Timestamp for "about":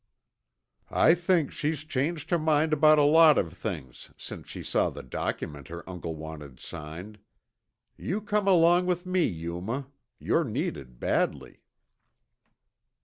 2.73-2.97